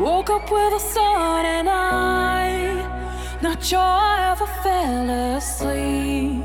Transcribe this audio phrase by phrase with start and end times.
[0.00, 6.42] Woke up with a sun and I, not sure I ever fell asleep.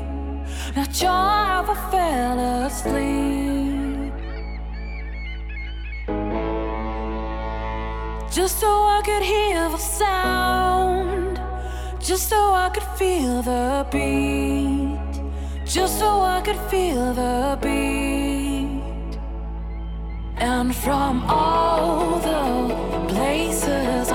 [0.76, 4.12] Not sure I ever fell asleep.
[8.30, 11.40] Just so I could hear the sound,
[12.00, 15.22] just so I could feel the beat,
[15.64, 19.18] just so I could feel the beat.
[20.36, 22.87] And from all the
[23.38, 24.07] faces.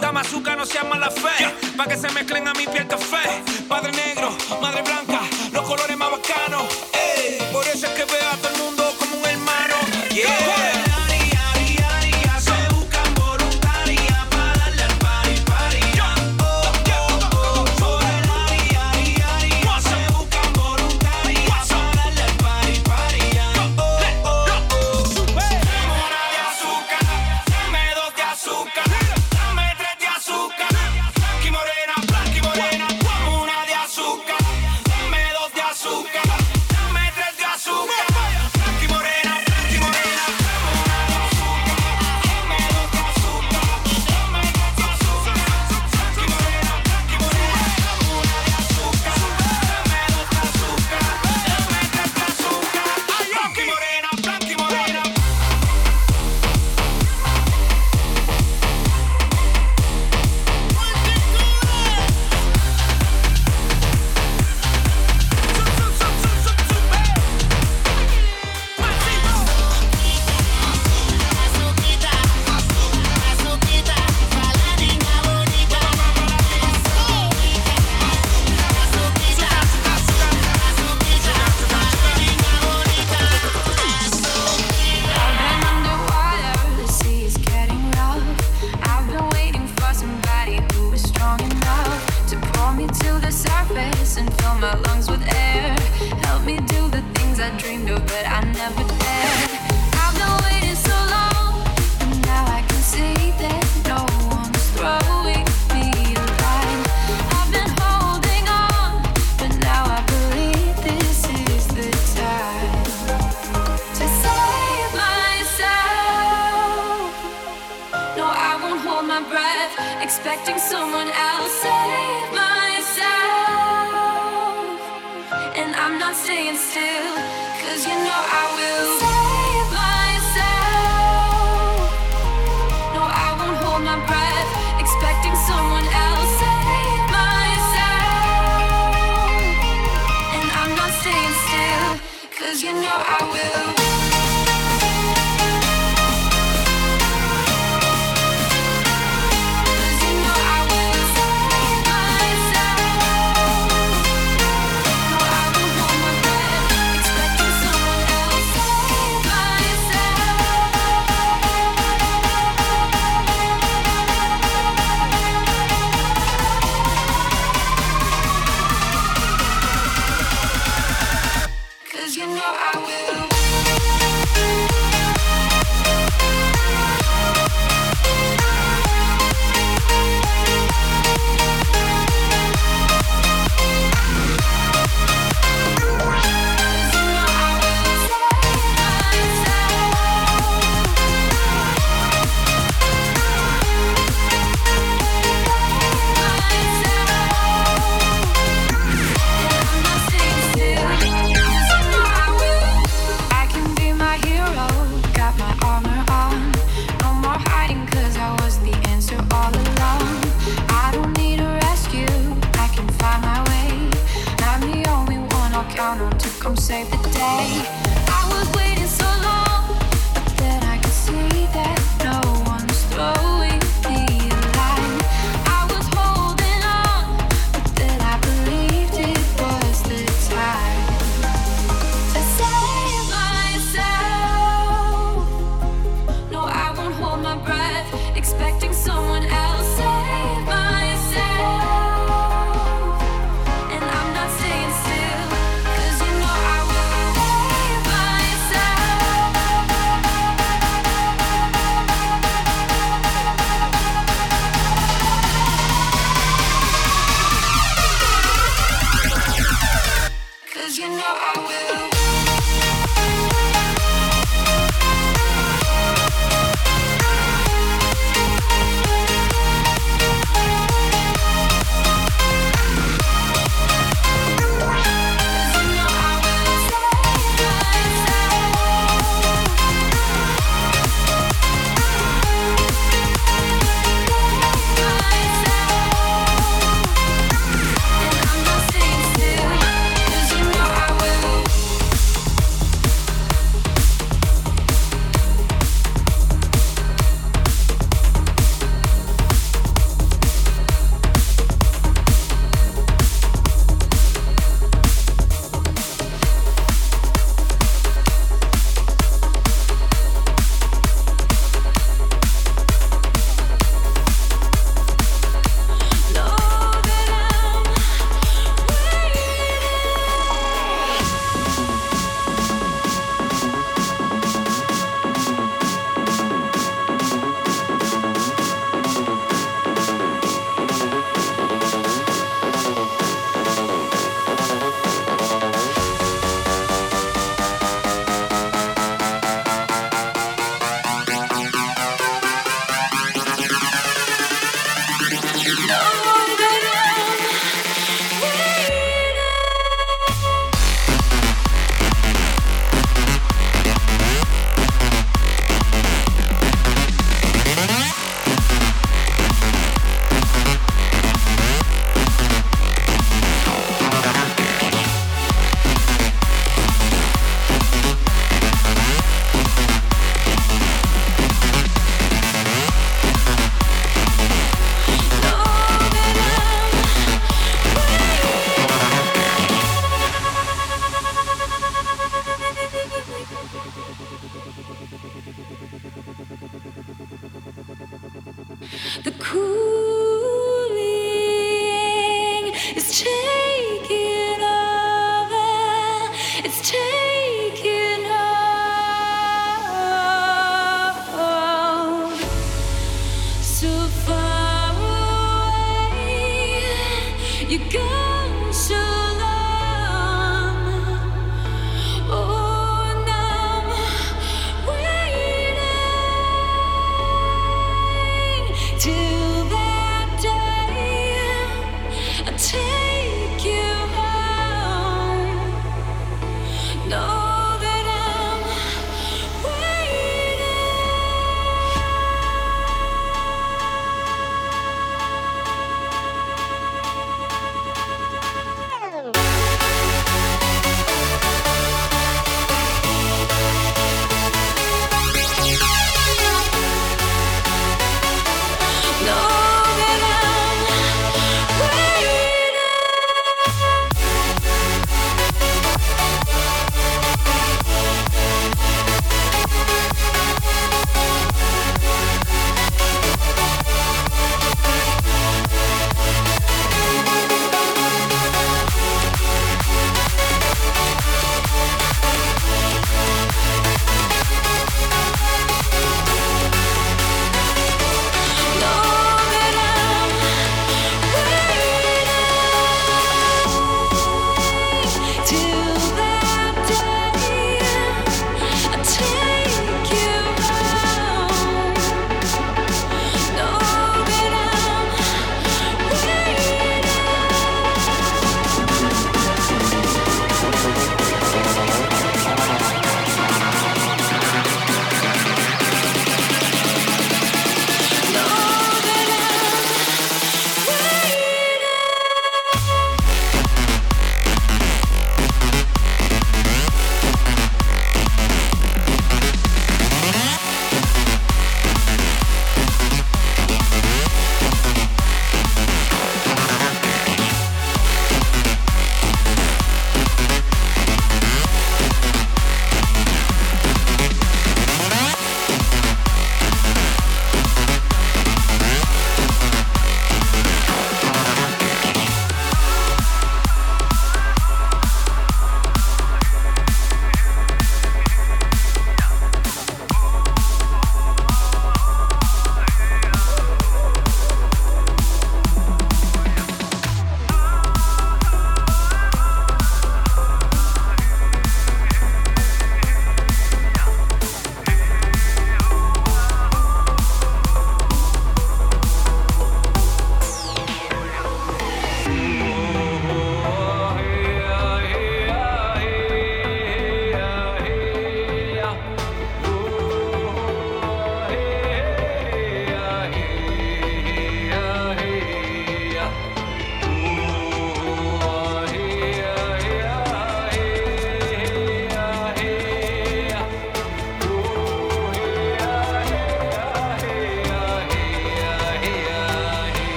[0.00, 1.54] Dama azúcar, no seas mala fe.
[1.76, 3.42] Pa' que se mezclen a mi piel café.
[3.68, 3.91] Padre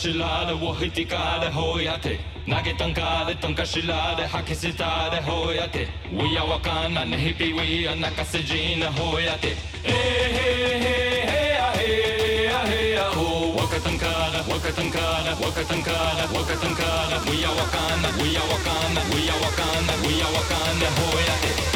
[0.00, 4.84] しらでを引きかでほやて投げたんかでとんかしらで吐き捨てで
[5.22, 10.92] ほやて We are わかんなねひぴ We are 泣かせじなほやてえへへ
[11.24, 21.69] へやへやへやほわかたんかだわかたんかだわかたんかだわかたんかだ We are わかんな We are わかんな We are わかんな We are わかんなほやて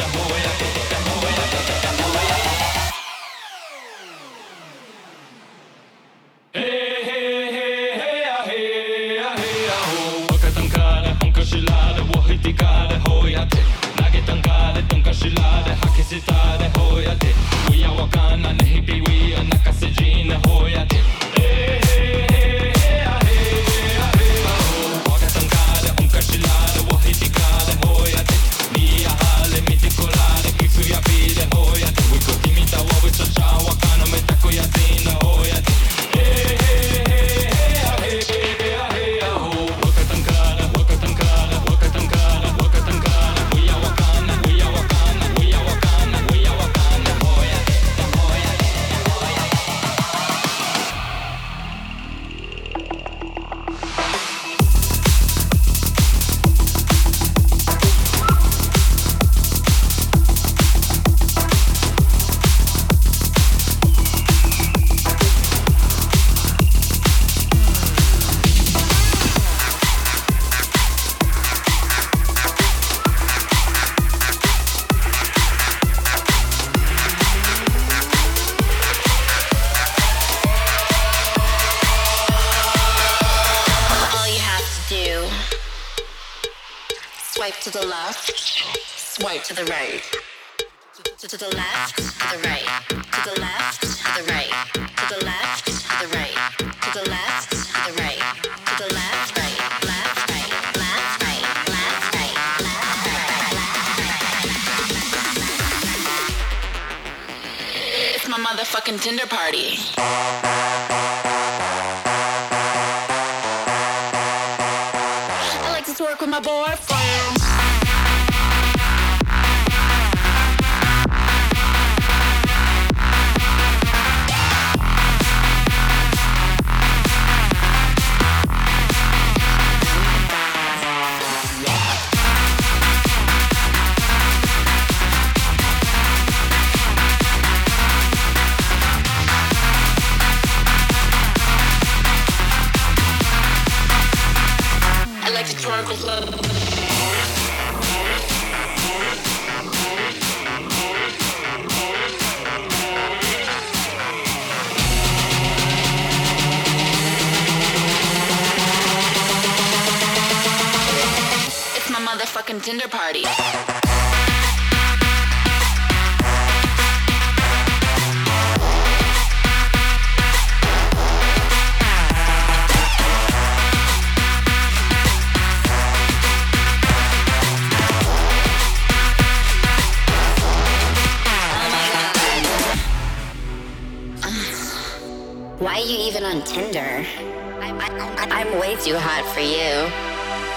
[187.78, 189.88] I, I'm way too hot for you.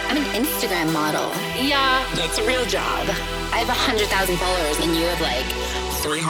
[0.09, 1.29] I'm an Instagram model.
[1.59, 3.05] Yeah, that's a real job.
[3.53, 4.07] I have 100,000
[4.37, 5.45] followers and you have like
[6.01, 6.25] 300.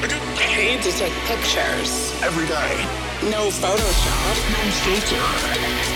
[0.00, 2.16] I get Paid to take pictures.
[2.24, 2.72] every day.
[3.28, 4.34] No Photoshop.
[4.48, 5.20] No filter.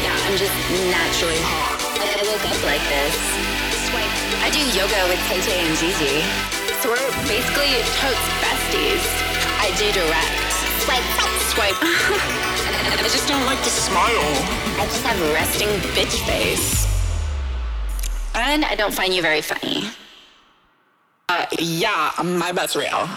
[0.05, 0.53] Yeah, I'm just
[0.93, 1.81] naturally hot.
[1.97, 3.15] I, I woke up like this.
[3.89, 4.15] Swipe.
[4.45, 6.21] I do yoga with Tay Tay and Gigi.
[6.85, 9.01] So we're basically totes besties.
[9.65, 10.53] I do direct.
[10.85, 11.09] Swipe,
[11.49, 12.51] Swipe.
[12.87, 14.09] I just don't like to Smile.
[14.81, 16.87] I just have resting bitch face.
[18.35, 19.89] And I don't find you very funny.
[21.29, 23.09] Uh, yeah, my butt's real.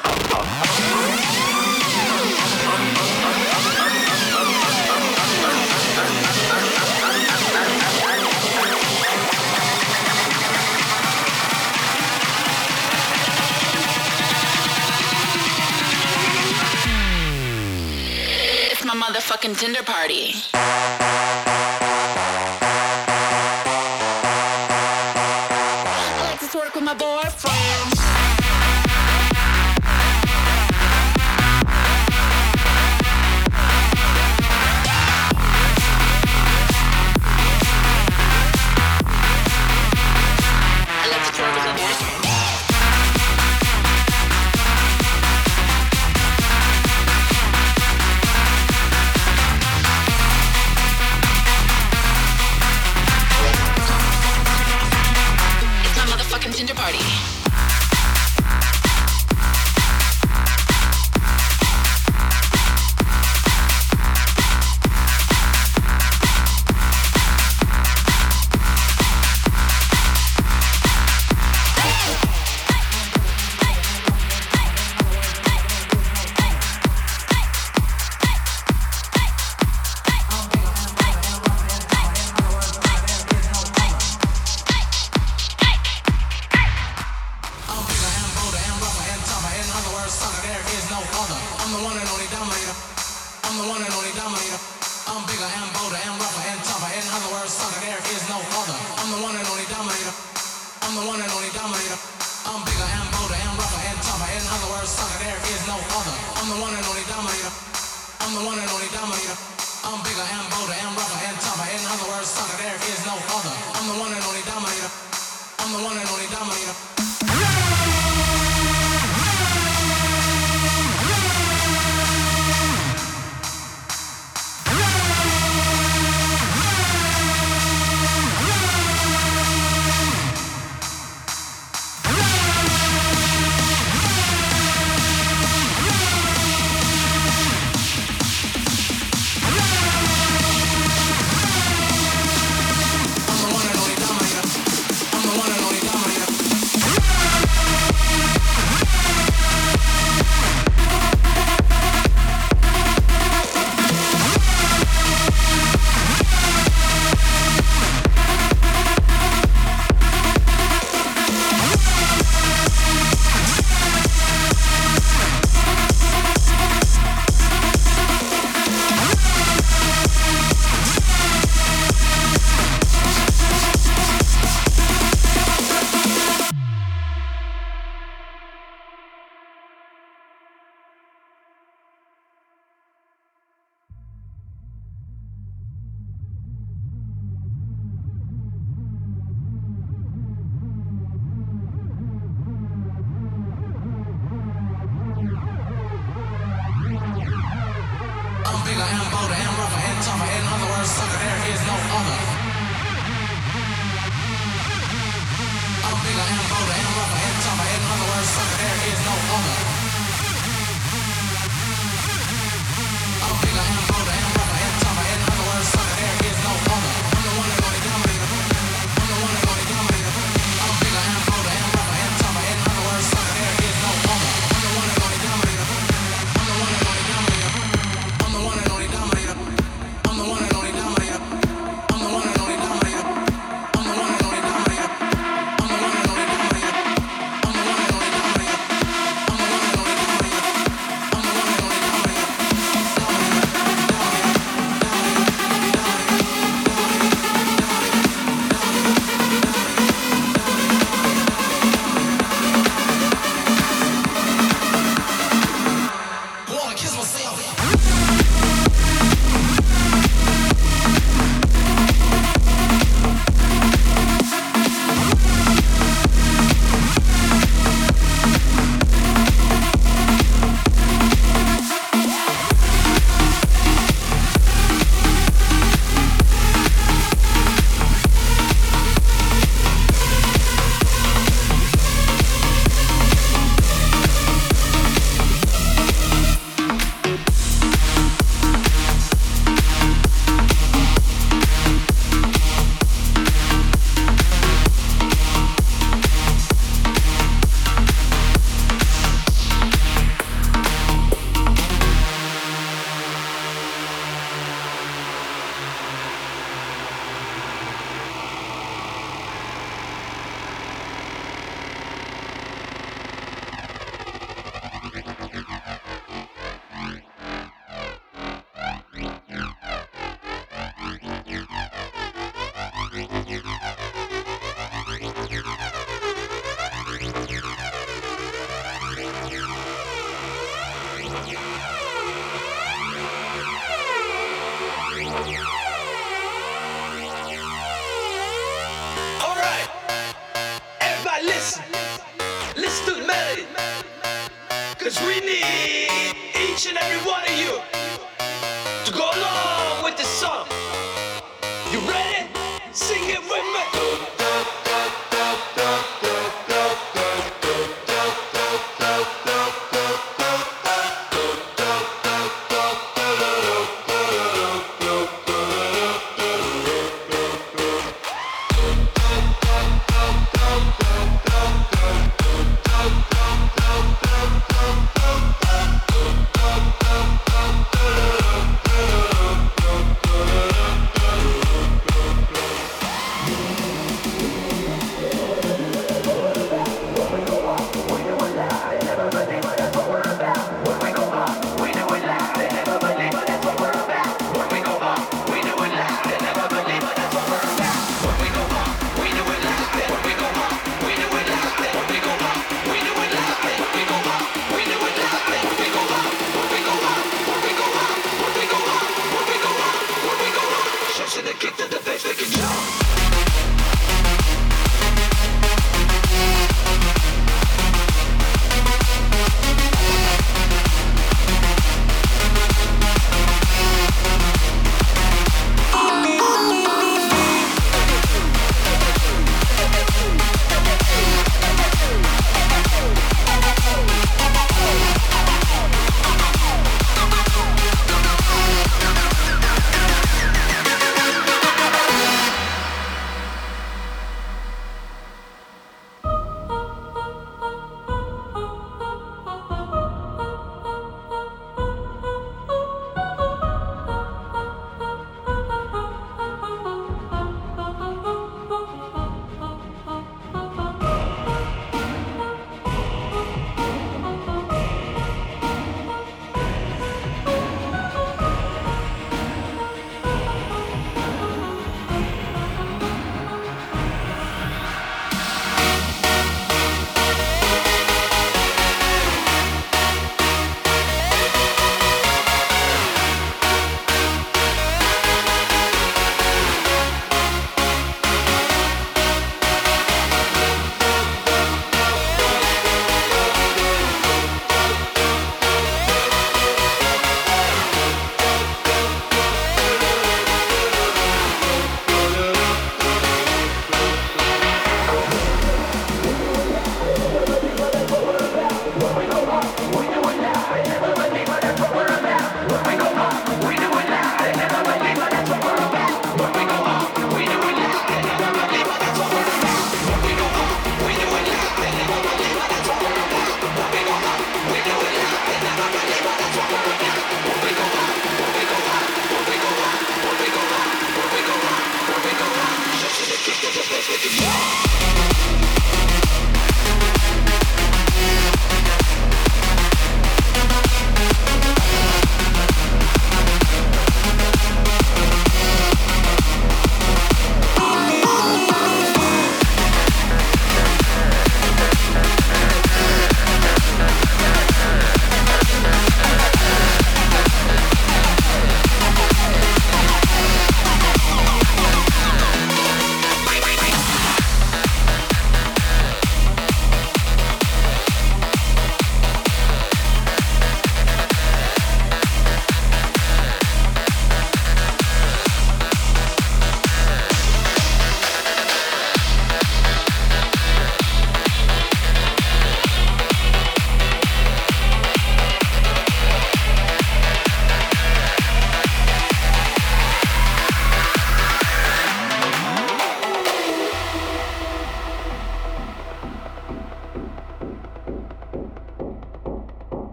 [19.18, 20.34] Motherfucking Tinder party.
[25.84, 27.96] I like to twerk with my boyfriend.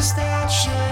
[0.00, 0.89] is that you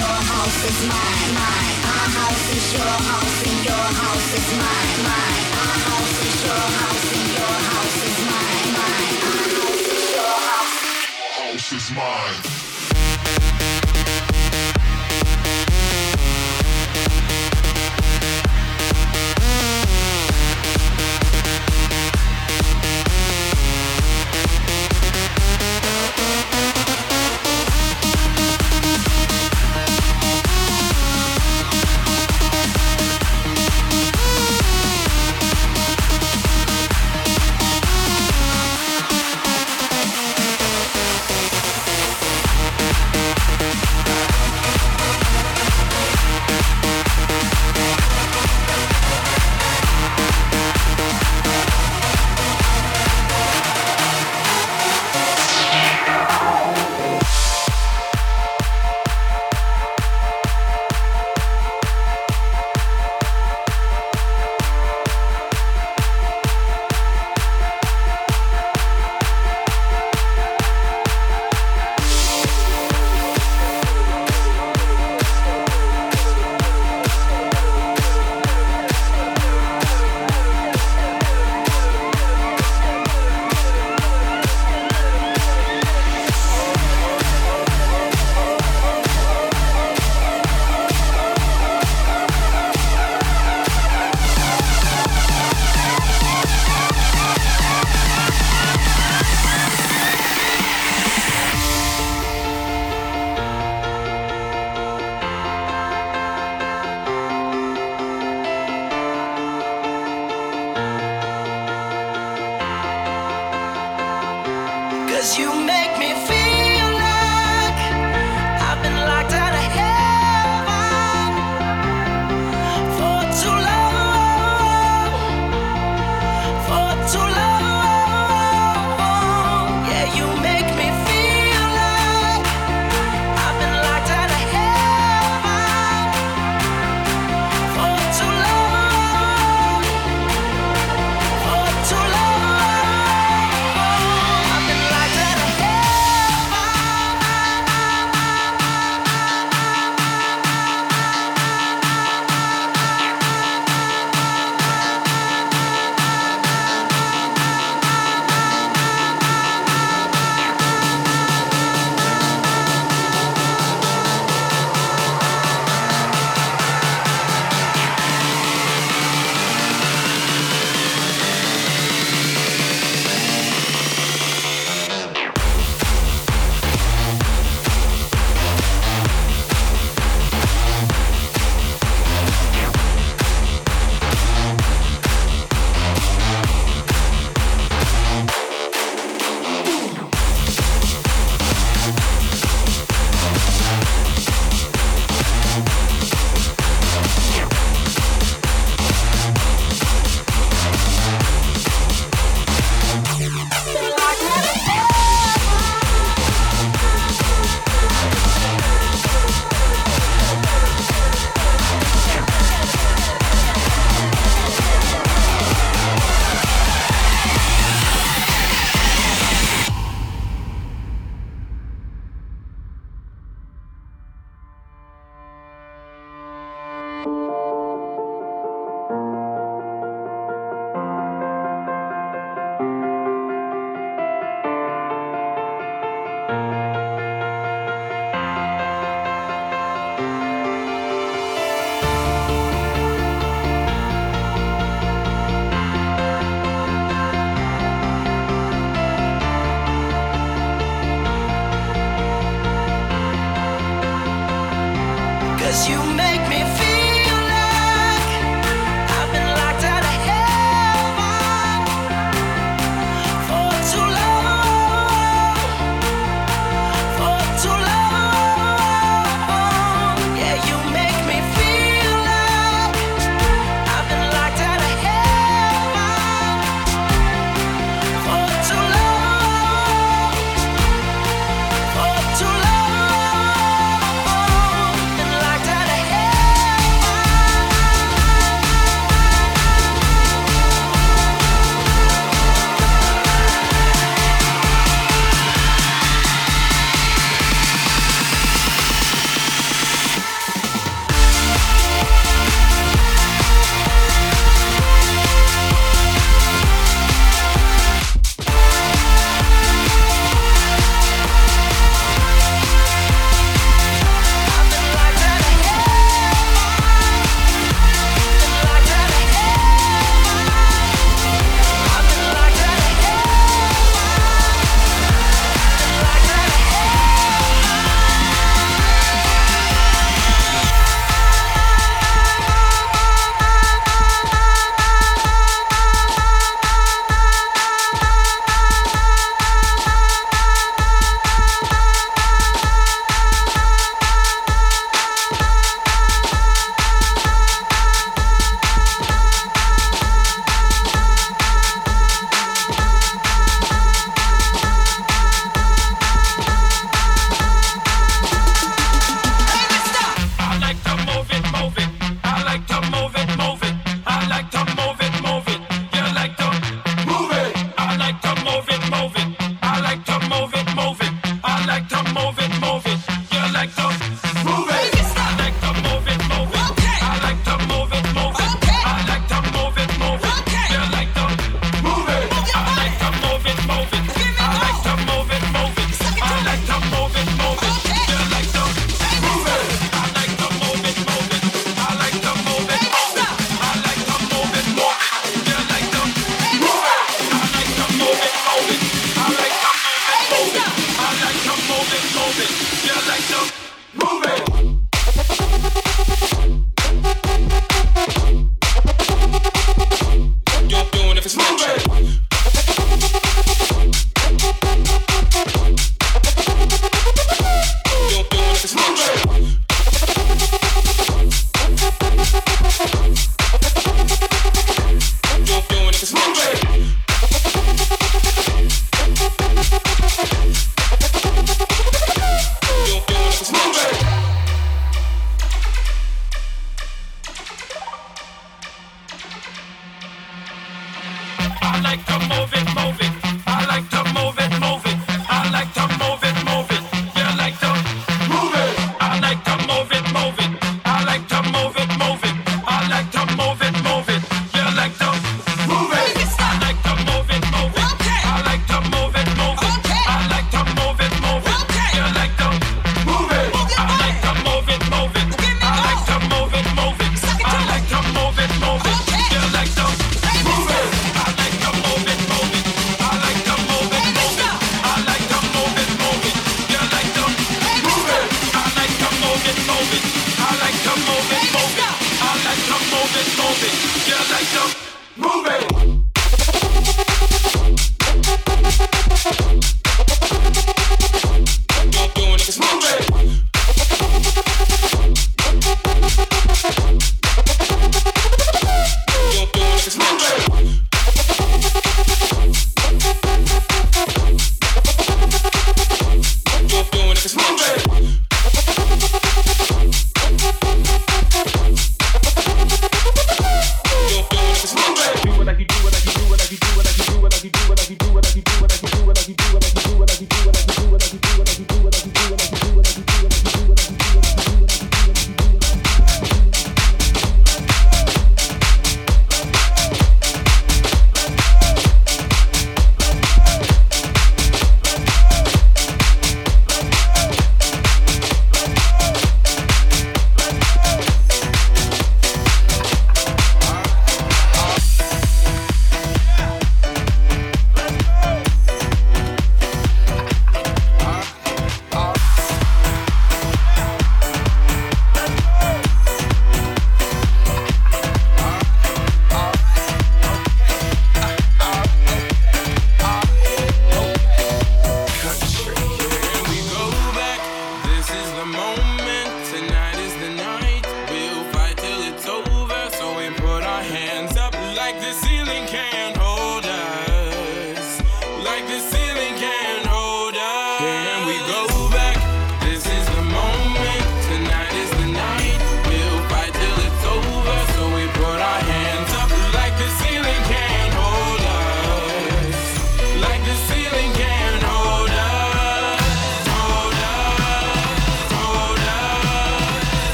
[0.00, 1.78] your house is mine, mine.
[1.92, 5.44] Our house is your house and your house is mine, mine.
[5.62, 9.16] Our house is your house and your house is mine, mine.
[9.28, 10.74] Our house is your house.
[11.38, 12.57] House is mine.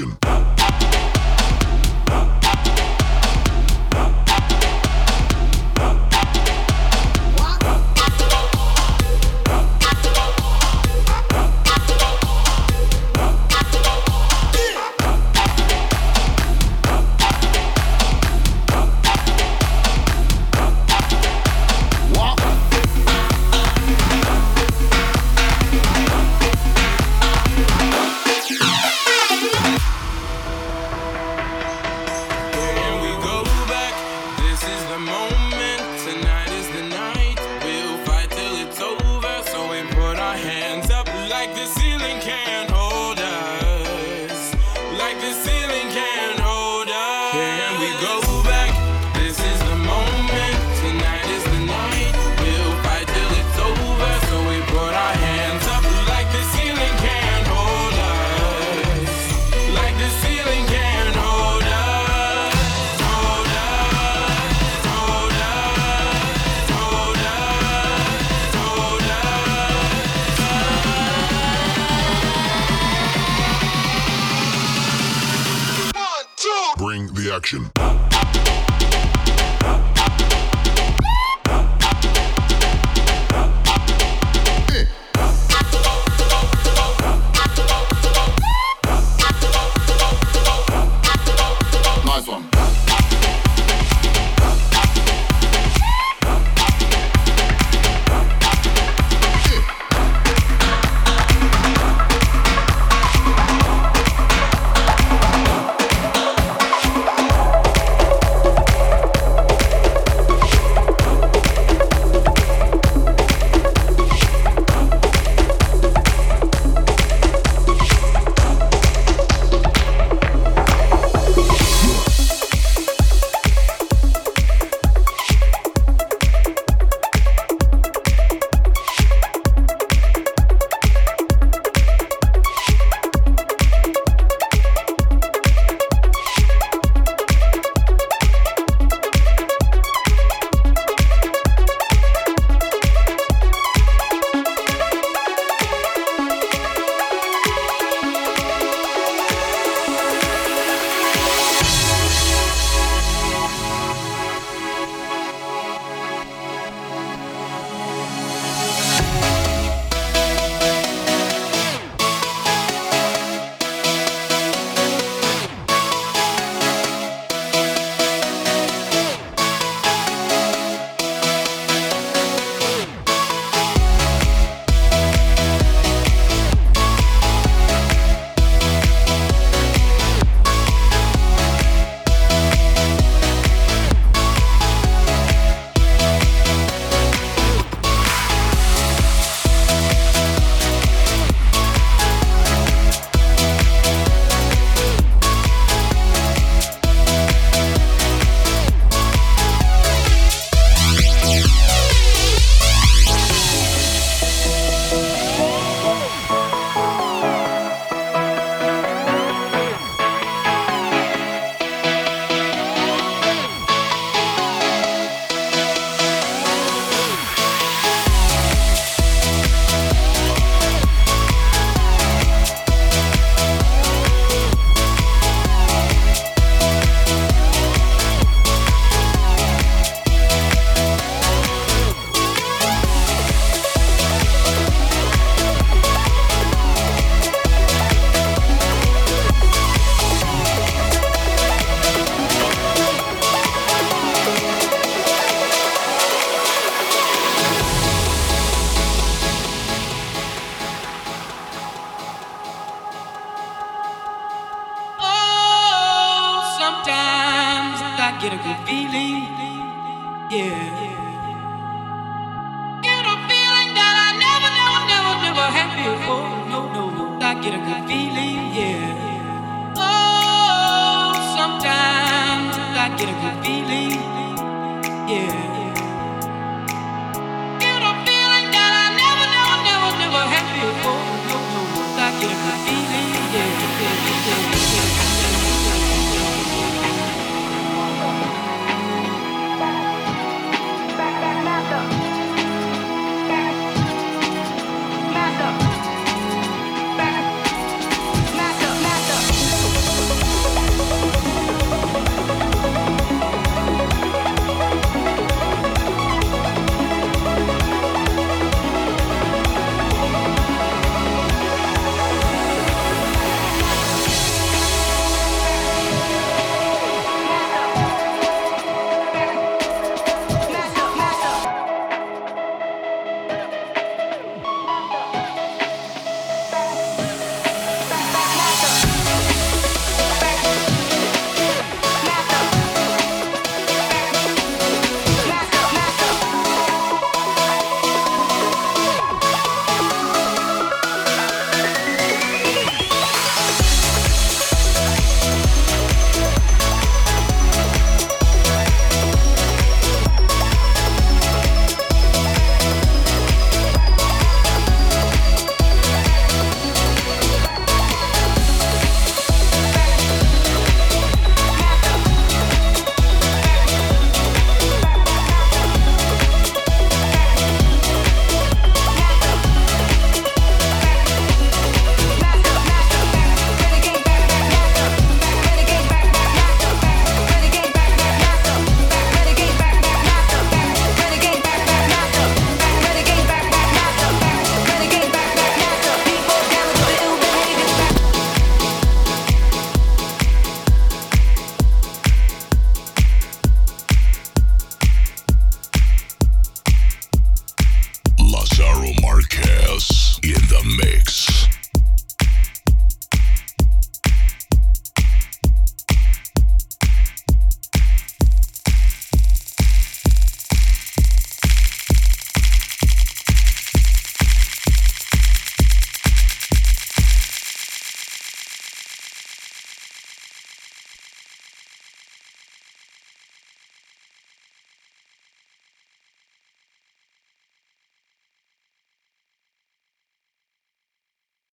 [0.00, 0.27] action.